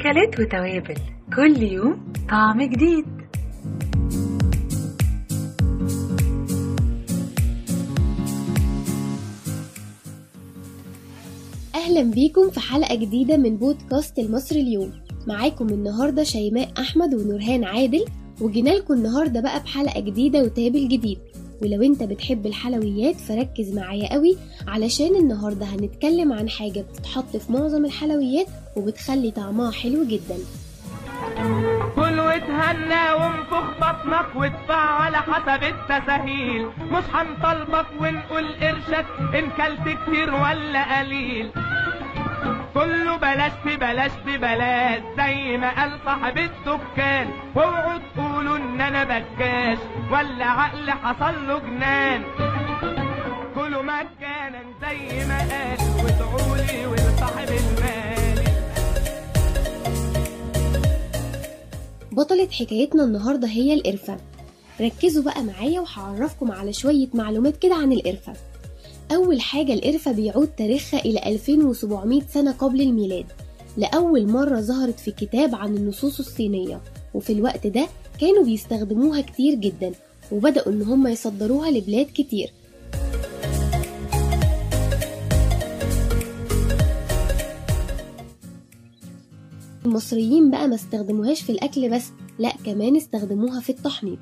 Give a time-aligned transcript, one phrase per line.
[0.00, 0.94] أكلات وتوابل.
[1.36, 3.04] كل يوم طعم جديد.
[11.74, 14.92] أهلا بيكم في حلقة جديدة من بودكاست المصري اليوم.
[15.26, 18.04] معاكم النهاردة شيماء أحمد ونورهان عادل
[18.40, 21.18] وجينا لكم النهاردة بقى بحلقة جديدة وتابل جديد.
[21.62, 24.36] ولو انت بتحب الحلويات فركز معايا قوي
[24.68, 28.46] علشان النهاردة هنتكلم عن حاجة بتتحط في معظم الحلويات
[28.76, 30.36] وبتخلي طعمها حلو جدا.
[31.96, 36.66] كل وتهنى وانفخ بطنك وادفع على حسب التساهيل.
[36.66, 41.50] مش هنطلبك ونقول قرشك إن كلت كتير ولا قليل.
[43.10, 49.04] كله بلاش في بلاش في بلاش زي ما قال صاحب الدكان واوعوا تقولوا إن أنا
[49.04, 49.78] بكاش
[50.12, 52.22] ولا عقل حصل له جنان.
[53.54, 58.44] كله مجانا زي ما قال وادعوا لي ولصاحب المال.
[62.12, 64.16] بطلة حكايتنا النهاردة هي القرفة.
[64.80, 68.32] ركزوا بقى معايا وهعرفكم على شوية معلومات كده عن القرفة.
[69.12, 73.26] أول حاجة القرفة بيعود تاريخها إلى 2700 سنة قبل الميلاد
[73.76, 76.80] لأول مرة ظهرت في كتاب عن النصوص الصينية
[77.14, 77.86] وفي الوقت ده
[78.20, 79.92] كانوا بيستخدموها كتير جدا
[80.32, 82.52] وبدأوا إن هم يصدروها لبلاد كتير.
[89.86, 92.04] المصريين بقى ما استخدموهاش في الأكل بس
[92.38, 94.18] لا كمان استخدموها في التحنيط.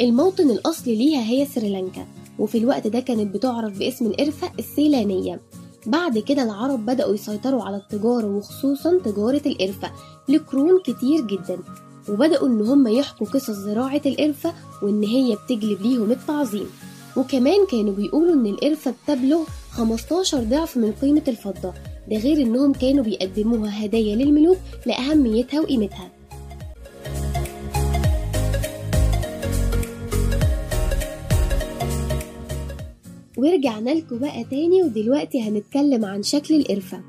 [0.00, 2.06] الموطن الأصلي ليها هي سريلانكا.
[2.42, 5.40] وفي الوقت ده كانت بتعرف باسم القرفة السيلانية.
[5.86, 9.90] بعد كده العرب بدأوا يسيطروا على التجارة وخصوصا تجارة القرفة
[10.28, 11.58] لقرون كتير جدا.
[12.08, 16.66] وبدأوا إن هم يحكوا قصص زراعة القرفة وإن هي بتجلب ليهم التعظيم.
[17.16, 21.72] وكمان كانوا بيقولوا إن القرفة بتبلغ 15 ضعف من قيمة الفضة.
[22.10, 26.10] ده غير إنهم كانوا بيقدموها هدايا للملوك لأهميتها وقيمتها.
[33.42, 37.00] ورجعنا لكم بقى تاني ودلوقتي هنتكلم عن شكل القرفة.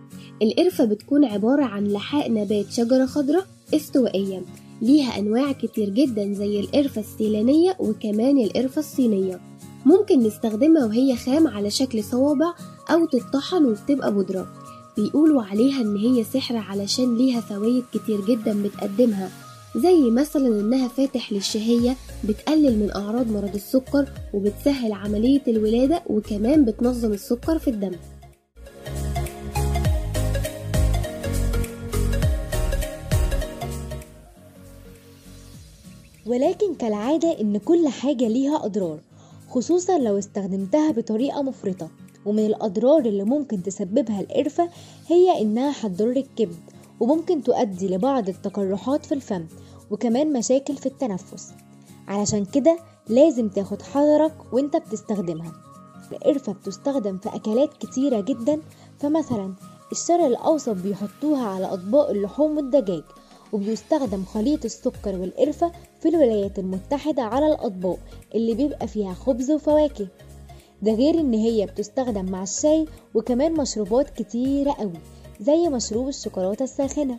[0.42, 4.42] القرفة بتكون عبارة عن لحاء نبات شجرة خضراء استوائية.
[4.82, 9.40] ليها أنواع كتير جدا زي القرفة السيلانية وكمان القرفة الصينية.
[9.86, 12.54] ممكن نستخدمها وهي خام على شكل صوابع
[12.92, 14.48] أو تتطحن وبتبقى بودرة.
[14.98, 19.30] بيقولوا عليها إن هي سحر علشان ليها فوايد كتير جدا بتقدمها.
[19.76, 27.14] زي مثلا إنها فاتح للشهية بتقلل من أعراض مرض السكر وبتسهل عملية الولادة وكمان بتنظم
[27.14, 27.92] السكر في الدم.
[36.26, 39.00] ولكن كالعادة إن كل حاجة ليها أضرار
[39.50, 41.90] خصوصا لو استخدمتها بطريقة مفرطة.
[42.26, 44.70] ومن الأضرار اللي ممكن تسببها القرفة
[45.08, 46.73] هي إنها هتضر الكبد.
[47.00, 49.46] وممكن تؤدي لبعض التقرحات في الفم
[49.92, 51.54] وكمان مشاكل في التنفس.
[52.08, 52.78] علشان كده
[53.10, 55.52] لازم تاخد حذرك وانت بتستخدمها.
[56.12, 58.60] القرفة بتستخدم في أكلات كتيرة جدا
[59.00, 59.54] فمثلا
[59.92, 63.04] الشرق الأوسط بيحطوها على أطباق اللحوم والدجاج
[63.54, 67.98] وبيستخدم خليط السكر والقرفة في الولايات المتحدة على الأطباق
[68.36, 70.08] اللي بيبقى فيها خبز وفواكه.
[70.82, 75.00] ده غير إن هي بتستخدم مع الشاي وكمان مشروبات كتيرة قوي.
[75.44, 77.18] زي مشروب الشوكولاتة الساخنة.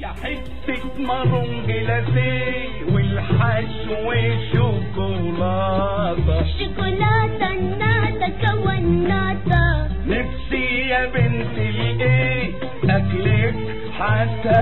[0.00, 4.10] يا حتة مارون جلاسيه والحشو
[4.52, 7.48] شوكولاتة شوكولاتة
[7.80, 12.52] ناتا كوناتا نفسي يا بنت الايه
[12.84, 13.54] أكلك
[13.98, 14.60] حتى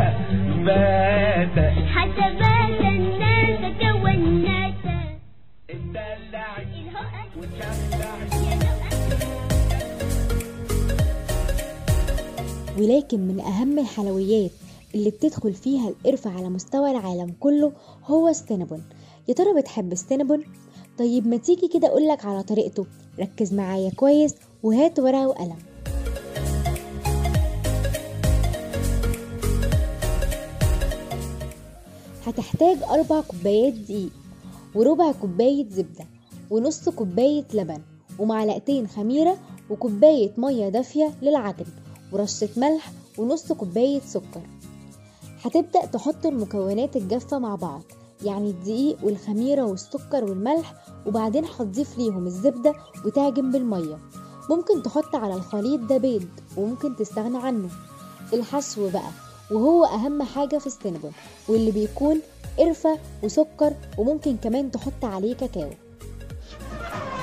[0.65, 1.16] بات
[12.79, 14.51] ولكن من أهم الحلويات
[14.95, 17.73] اللي بتدخل فيها القرفة على مستوى العالم كله
[18.05, 18.83] هو السينابون.
[19.29, 20.45] يا ترى بتحب السينابون؟
[20.99, 22.87] طيب ما تيجي كده أقولك على طريقته.
[23.21, 25.57] ركز معايا كويس وهات ورقة وقلم.
[32.27, 34.11] هتحتاج أربع كوبايات دقيق
[34.75, 36.05] وربع كوباية زبدة
[36.51, 37.81] ونص كوباية لبن
[38.19, 39.39] ومعلقتين خميرة
[39.71, 41.67] وكوباية مية دافية للعجن.
[42.13, 44.41] ورشة ملح ونص كوباية سكر.
[45.45, 47.83] هتبدأ تحط المكونات الجافة مع بعض
[48.25, 50.75] يعني الدقيق والخميرة والسكر والملح
[51.07, 52.75] وبعدين هتضيف ليهم الزبدة
[53.05, 53.99] وتعجن بالمية.
[54.51, 57.69] ممكن تحط على الخليط ده بيض وممكن تستغنى عنه.
[58.33, 59.11] الحشو بقى
[59.51, 61.13] وهو أهم حاجة في السينابون
[61.49, 62.21] واللي بيكون
[62.59, 65.71] قرفة وسكر وممكن كمان تحط عليه كاكاو.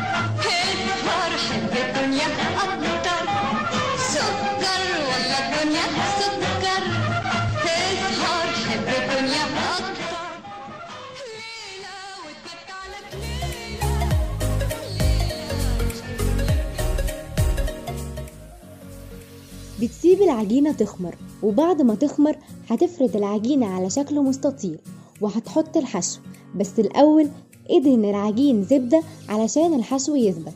[19.81, 22.35] بتسيب العجينة تخمر وبعد ما تخمر
[22.69, 24.77] هتفرد العجينة على شكل مستطيل
[25.21, 26.19] وهتحط الحشو
[26.55, 27.29] بس الأول
[27.69, 30.53] ادهن العجين زبدة علشان الحشو يثبت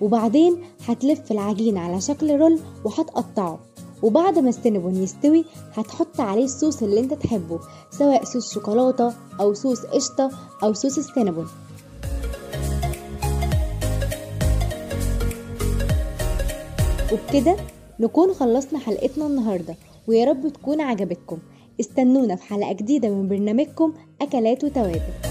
[0.00, 0.56] وبعدين
[0.88, 3.58] هتلف العجينة على شكل رول وهتقطعه
[4.02, 7.60] وبعد ما السينابون يستوي هتحط عليه الصوص اللي انت تحبه
[7.90, 10.30] سواء صوص شوكولاتة أو صوص قشطة
[10.62, 11.46] أو صوص السينابون.
[17.12, 17.56] وبكده
[18.00, 19.74] نكون خلصنا حلقتنا النهاردة
[20.08, 21.38] ويا رب تكون عجبتكم.
[21.80, 25.29] استنونا في حلقة جديدة من برنامجكم أكلات وتوابل.